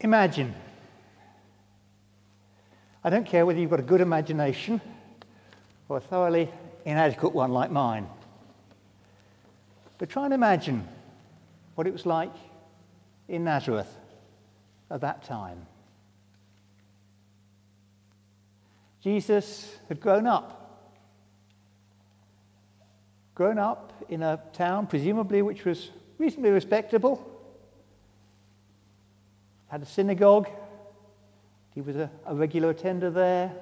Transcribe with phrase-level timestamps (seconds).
[0.00, 0.54] Imagine.
[3.02, 4.80] I don't care whether you've got a good imagination
[5.88, 6.50] or a thoroughly
[6.84, 8.06] inadequate one like mine.
[9.98, 10.86] But try and imagine
[11.74, 12.32] what it was like
[13.28, 13.96] in Nazareth
[14.90, 15.66] at that time.
[19.02, 20.65] Jesus had grown up.
[23.36, 27.22] Grown up in a town, presumably, which was reasonably respectable.
[29.68, 30.48] Had a synagogue.
[31.74, 33.52] He was a, a regular attender there.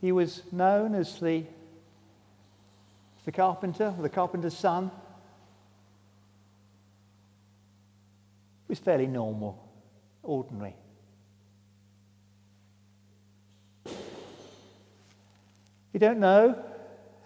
[0.00, 1.44] He was known as the,
[3.24, 4.90] the carpenter, the carpenter's son.
[8.66, 9.64] He was fairly normal,
[10.24, 10.74] ordinary.
[15.92, 16.64] You don't know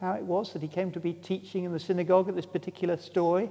[0.00, 2.96] how it was that he came to be teaching in the synagogue at this particular
[2.96, 3.50] story,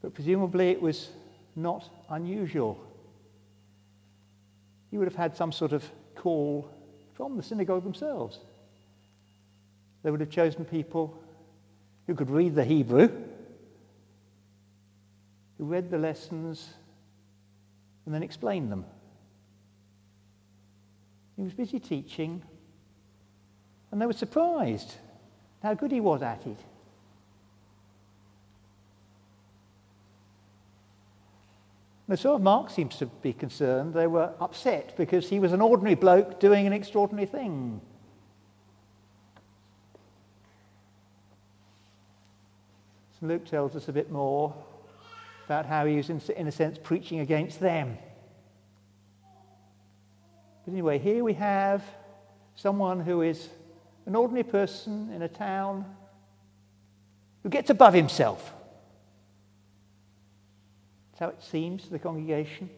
[0.00, 1.10] but presumably it was
[1.54, 2.84] not unusual.
[4.90, 5.84] He would have had some sort of
[6.16, 6.68] call
[7.14, 8.40] from the synagogue themselves.
[10.02, 11.16] They would have chosen people
[12.06, 13.08] who could read the Hebrew,
[15.58, 16.68] who read the lessons,
[18.04, 18.84] and then explained them.
[21.36, 22.42] He was busy teaching,
[23.92, 24.94] and they were surprised
[25.62, 26.58] how good he was at it.
[32.08, 35.94] And far Mark seems to be concerned, they were upset because he was an ordinary
[35.94, 37.80] bloke doing an extraordinary thing.
[43.20, 44.54] So Luke tells us a bit more
[45.46, 47.96] about how he was, in a sense, preaching against them.
[50.64, 51.82] But anyway, here we have
[52.56, 53.48] someone who is
[54.06, 55.84] an ordinary person in a town
[57.42, 58.52] who gets above himself.
[61.12, 62.68] That's how it seems to the congregation.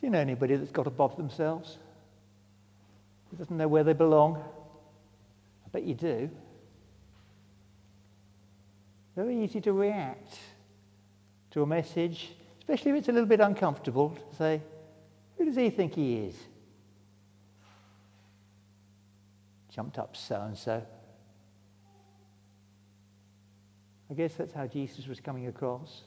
[0.00, 1.78] Do you know anybody that's got above themselves?
[3.30, 4.36] Who doesn't know where they belong?
[4.36, 6.30] I bet you do.
[9.16, 10.38] Very easy to react
[11.52, 14.60] to a message, especially if it's a little bit uncomfortable, to say,
[15.38, 16.34] Who does he think he is?
[19.76, 20.82] Jumped up so and so.
[24.10, 26.00] I guess that's how Jesus was coming across.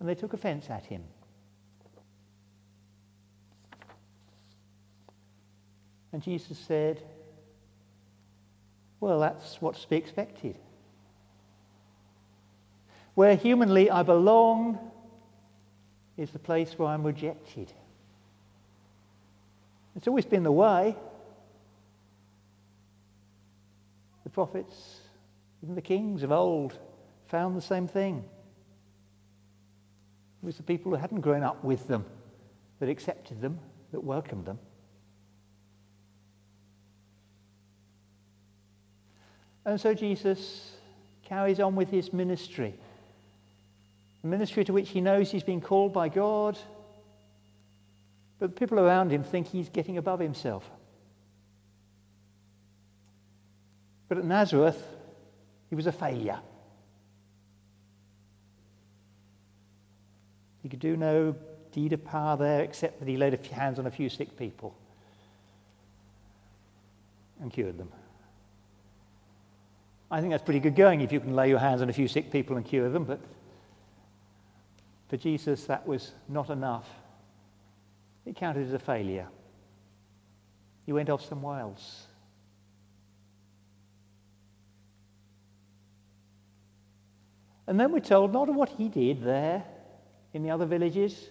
[0.00, 1.04] And they took offense at him.
[6.12, 7.00] And Jesus said,
[8.98, 10.58] Well, that's what's to be expected.
[13.14, 14.90] Where humanly I belong
[16.16, 17.72] is the place where I'm rejected.
[19.96, 20.96] It's always been the way.
[24.24, 25.00] The prophets,
[25.62, 26.78] even the kings of old,
[27.26, 28.24] found the same thing.
[30.42, 32.04] It was the people who hadn't grown up with them
[32.80, 33.58] that accepted them,
[33.92, 34.58] that welcomed them.
[39.64, 40.72] And so Jesus
[41.24, 42.74] carries on with his ministry.
[44.24, 46.58] A ministry to which he knows he's been called by God,
[48.42, 50.68] but the people around him think he's getting above himself.
[54.08, 54.84] But at Nazareth,
[55.70, 56.40] he was a failure.
[60.60, 61.36] He could do no
[61.70, 64.74] deed of power there except that he laid hands on a few sick people
[67.40, 67.92] and cured them.
[70.10, 72.08] I think that's pretty good going if you can lay your hands on a few
[72.08, 73.20] sick people and cure them, but
[75.08, 76.88] for Jesus, that was not enough.
[78.24, 79.28] It counted as a failure.
[80.86, 82.06] He went off somewhere else.
[87.66, 89.64] And then we're told not of what he did there
[90.32, 91.30] in the other villages,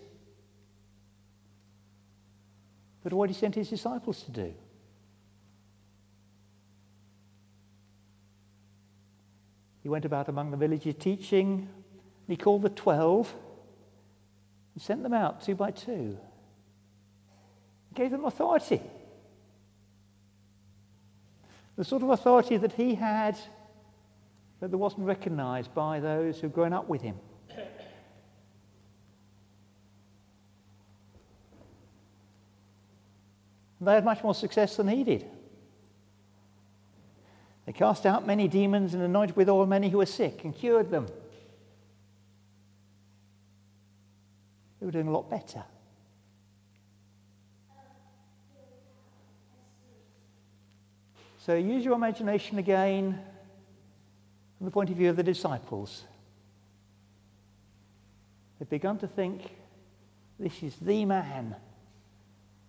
[3.04, 4.54] but what he sent his disciples to do.
[9.84, 11.68] He went about among the villages teaching,
[12.28, 13.34] he called the twelve
[14.74, 16.18] and sent them out two by two.
[17.94, 18.82] Gave them authority.
[21.76, 23.38] The sort of authority that he had
[24.60, 27.16] that wasn't recognized by those who'd grown up with him.
[33.82, 35.26] They had much more success than he did.
[37.66, 40.92] They cast out many demons and anointed with oil many who were sick and cured
[40.92, 41.08] them.
[44.80, 45.64] They were doing a lot better.
[51.44, 53.20] So use your imagination again
[54.58, 56.04] from the point of view of the disciples.
[58.60, 59.50] They've begun to think
[60.40, 61.56] this is the man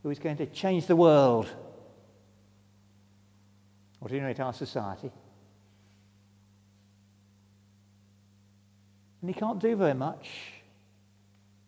[0.02, 1.48] who is going to change the world,
[4.00, 5.10] or any rate our society.
[9.20, 10.30] And he can't do very much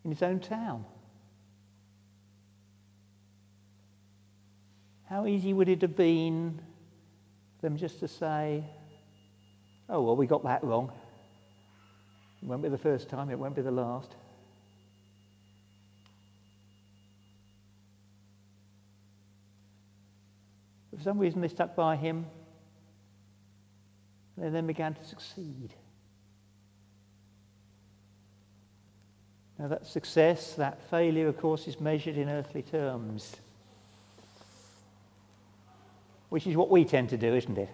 [0.07, 0.87] in his own town.
[5.05, 6.63] How easy would it have been
[7.65, 8.63] them just to say,
[9.89, 10.93] oh, well, we got that wrong.
[12.43, 14.15] It won't be the first time, it won't be the last.
[20.95, 22.27] For some reason, they stuck by him
[24.41, 25.73] and then began to succeed.
[29.59, 33.37] Now, that success, that failure, of course, is measured in earthly terms,
[36.35, 37.69] which is what we tend to do, isn't it?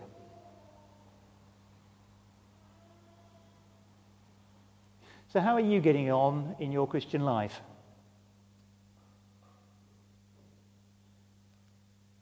[5.33, 7.63] So, how are you getting on in your Christian life?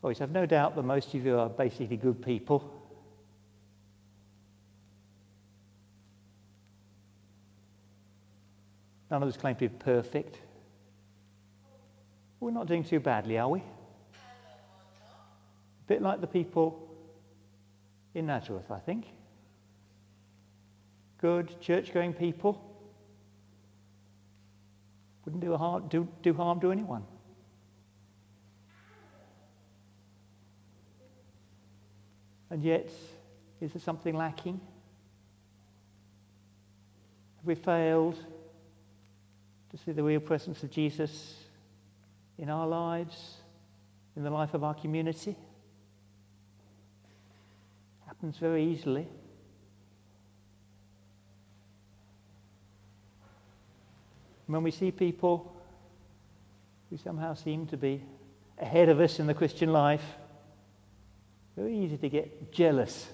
[0.04, 2.72] Yes, I've no doubt that most of you are basically good people.
[9.10, 10.38] None of us claim to be perfect.
[12.38, 13.64] We're not doing too badly, are we?
[15.88, 16.86] A bit like the people
[18.14, 19.06] in Nazareth, I think.
[21.16, 22.62] Good, church going people.
[25.24, 27.04] Wouldn't do, harm, do, do harm to anyone.
[32.50, 32.90] And yet,
[33.62, 34.60] is there something lacking?
[37.38, 38.22] Have we failed
[39.70, 41.36] to see the real presence of Jesus
[42.36, 43.36] in our lives,
[44.16, 45.34] in the life of our community?
[48.18, 49.06] Happens very easily.
[54.48, 55.54] When we see people
[56.90, 58.02] who somehow seem to be
[58.58, 60.02] ahead of us in the Christian life,
[61.54, 63.06] very easy to get jealous,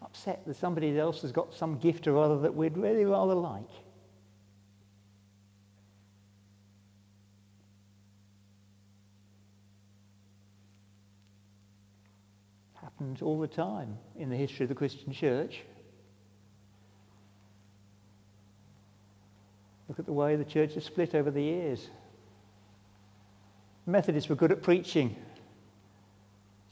[0.00, 3.70] upset that somebody else has got some gift or other that we'd really rather like.
[13.22, 15.60] All the time in the history of the Christian church.
[19.88, 21.88] Look at the way the church has split over the years.
[23.86, 25.14] Methodists were good at preaching,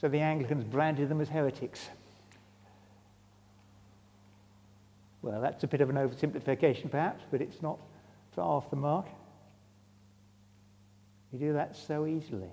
[0.00, 1.88] so the Anglicans branded them as heretics.
[5.22, 7.78] Well, that's a bit of an oversimplification, perhaps, but it's not
[8.34, 9.06] far off the mark.
[11.32, 12.50] You do that so easily.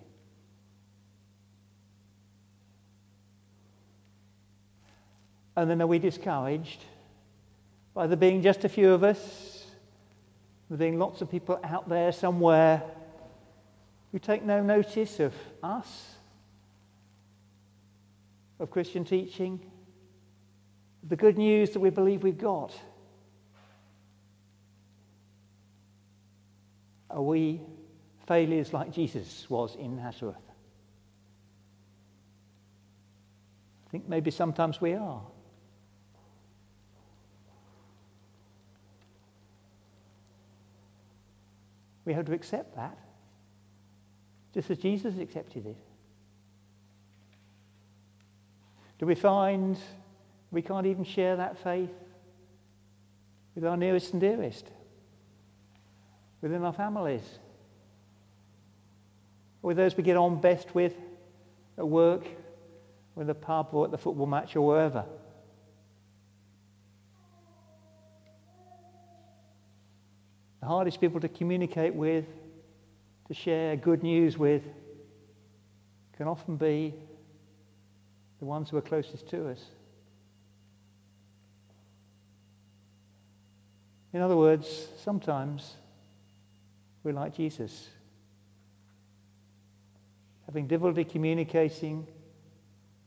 [5.55, 6.83] And then are we discouraged
[7.93, 9.65] by there being just a few of us,
[10.69, 12.81] there being lots of people out there somewhere
[14.11, 16.15] who take no notice of us,
[18.59, 19.59] of Christian teaching,
[21.07, 22.73] the good news that we believe we've got?
[27.09, 27.59] Are we
[28.25, 30.35] failures like Jesus was in Nazareth?
[33.85, 35.21] I think maybe sometimes we are.
[42.05, 42.97] We have to accept that,
[44.53, 45.77] just as Jesus accepted it.
[48.99, 49.77] Do we find
[50.51, 51.89] we can't even share that faith
[53.55, 54.65] with our nearest and dearest,
[56.41, 57.23] within our families,
[59.61, 60.95] or with those we get on best with
[61.77, 62.25] at work,
[63.15, 65.05] or in the pub, or at the football match, or wherever?
[70.61, 72.25] The hardest people to communicate with,
[73.27, 74.63] to share good news with,
[76.15, 76.93] can often be
[78.39, 79.59] the ones who are closest to us.
[84.13, 85.75] In other words, sometimes
[87.03, 87.89] we're like Jesus,
[90.45, 92.05] having difficulty communicating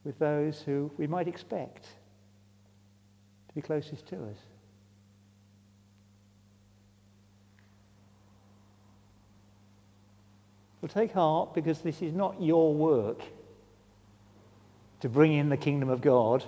[0.02, 1.84] with those who we might expect
[3.48, 4.38] to be closest to us.
[10.84, 13.22] Well, take heart because this is not your work
[15.00, 16.44] to bring in the kingdom of God,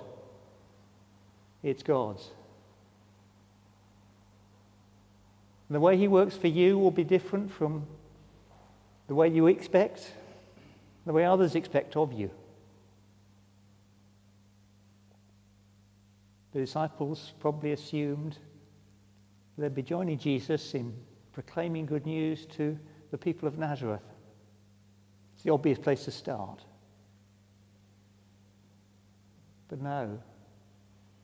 [1.63, 2.29] it's God's.
[5.67, 7.87] And the way He works for you will be different from
[9.07, 10.11] the way you expect,
[11.07, 12.29] the way others expect of you.
[16.53, 18.37] The disciples probably assumed
[19.57, 20.93] they'd be joining Jesus in
[21.33, 22.77] proclaiming good news to
[23.09, 24.03] the people of Nazareth.
[25.47, 26.61] The obvious place to start.
[29.69, 30.19] But no,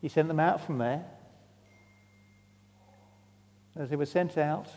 [0.01, 1.03] he sent them out from there.
[3.75, 4.70] As they were sent out,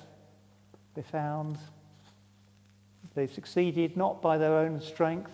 [0.97, 1.59] they found
[3.15, 5.31] they succeeded not by their own strength,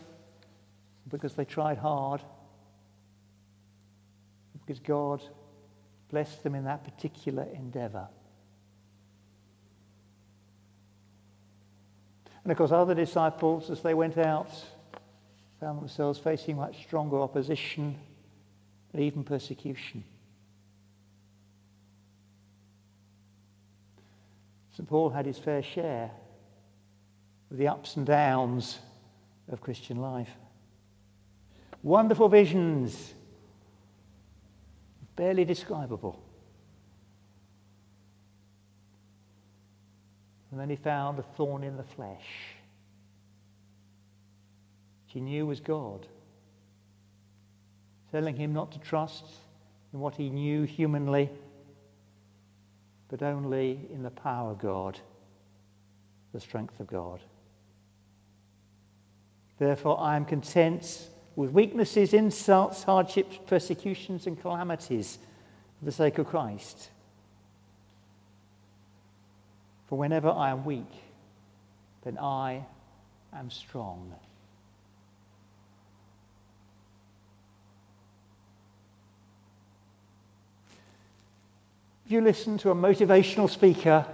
[1.09, 2.21] because they tried hard,
[4.53, 5.23] because God
[6.11, 8.09] blessed them in that particular endeavor.
[12.45, 14.51] And of course, other disciples, as they went out,
[15.61, 17.97] found themselves facing much stronger opposition
[18.93, 20.03] and even persecution.
[24.77, 24.89] St.
[24.89, 26.11] Paul had his fair share
[27.51, 28.79] of the ups and downs
[29.49, 30.31] of Christian life.
[31.83, 33.13] Wonderful visions,
[35.15, 36.23] barely describable.
[40.53, 42.27] And then he found a thorn in the flesh,
[45.05, 46.07] which he knew was God,
[48.13, 49.25] telling him not to trust
[49.95, 51.31] in what he knew humanly,
[53.09, 55.01] but only in the power of God,
[56.35, 57.21] the strength of God.
[59.59, 65.19] Therefore, I am content with weaknesses, insults, hardships, persecutions, and calamities
[65.79, 66.91] for the sake of Christ.
[69.93, 70.91] For whenever I am weak,
[72.03, 72.65] then I
[73.31, 74.15] am strong.
[82.07, 84.07] If you listen to a motivational speaker,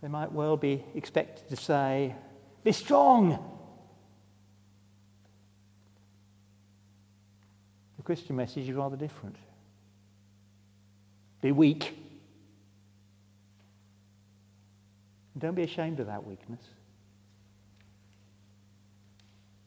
[0.00, 2.14] they might well be expected to say,
[2.62, 3.30] Be strong.
[7.96, 9.34] The Christian message is rather different.
[11.40, 11.98] Be weak.
[15.38, 16.60] Don't be ashamed of that weakness.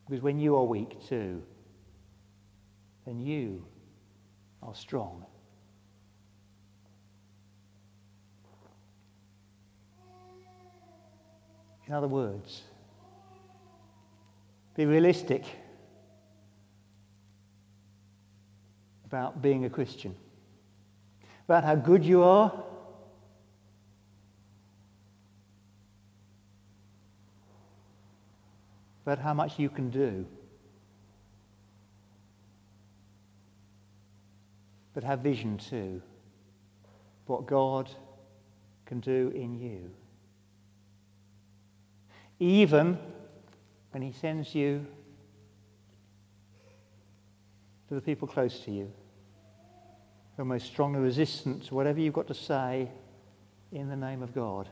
[0.08, 1.42] Because when you are weak too,
[3.06, 3.66] then you
[4.62, 5.26] are strong.
[11.88, 12.64] In other words,
[14.76, 15.44] be realistic
[19.06, 20.16] about being a Christian,
[21.46, 22.65] about how good you are
[29.06, 30.26] but how much you can do.
[34.94, 36.02] But have vision too.
[37.28, 37.92] What God
[38.86, 39.92] can do in you.
[42.40, 42.98] Even
[43.92, 44.86] when He sends you
[47.88, 48.92] to the people close to you,
[50.36, 52.90] who are most strongly resistant to whatever you've got to say
[53.72, 54.68] in the name of God.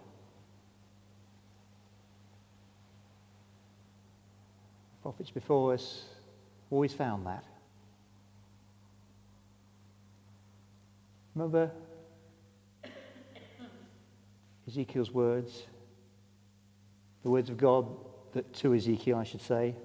[5.03, 6.05] Prophets before us
[6.71, 7.43] always found that.
[11.35, 11.69] Remember
[14.65, 15.63] Ezekiel's words,
[17.21, 17.85] the words of God
[18.31, 19.75] that to Ezekiel, I should say.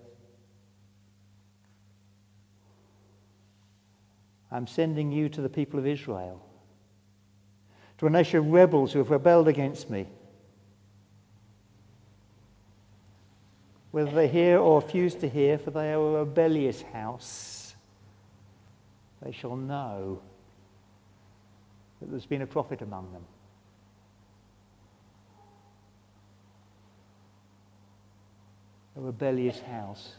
[4.53, 6.41] I'm sending you to the people of Israel,
[7.99, 10.07] to a nation of rebels who have rebelled against me.
[13.91, 17.75] Whether they hear or refuse to hear, for they are a rebellious house,
[19.23, 20.21] they shall know
[22.01, 23.25] that there's been a prophet among them.
[28.97, 30.13] A rebellious house.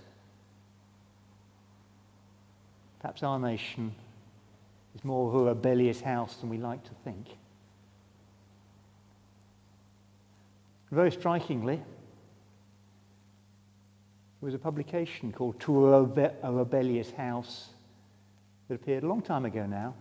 [2.99, 3.93] Perhaps our nation
[4.95, 7.27] is more of a rebellious house than we like to think.
[10.91, 11.81] Very strikingly,
[14.41, 17.69] was a publication called To a, Rebe- a Rebellious House
[18.67, 19.93] that appeared a long time ago now.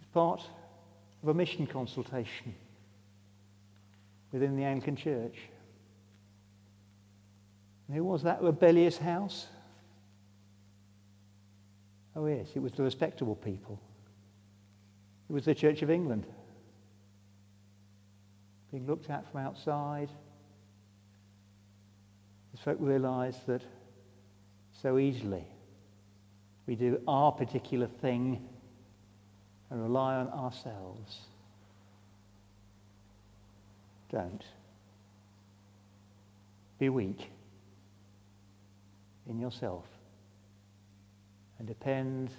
[0.00, 0.42] It's part
[1.22, 2.54] of a mission consultation
[4.32, 5.36] within the Anglican Church.
[7.86, 9.46] And who was that rebellious house?
[12.16, 13.80] Oh, yes, it was the respectable people.
[15.28, 16.24] It was the Church of England.
[18.70, 20.10] Being looked at from outside,
[22.54, 23.62] as folk realize that
[24.80, 25.44] so easily
[26.66, 28.48] we do our particular thing
[29.70, 31.18] and rely on ourselves.
[34.10, 34.44] Don't.
[36.78, 37.30] Be weak
[39.28, 39.84] in yourself
[41.58, 42.30] and depend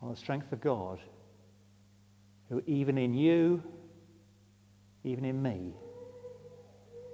[0.00, 0.98] on the strength of God,
[2.48, 3.62] who even in you,
[5.04, 5.74] even in me,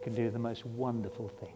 [0.03, 1.55] can do the most wonderful thing.